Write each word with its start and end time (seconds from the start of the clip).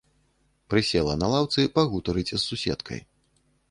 Прысела 0.75 1.13
на 1.25 1.29
лаўцы 1.35 1.69
пагутарыць 1.79 2.29
з 2.35 2.43
суседкай. 2.49 2.99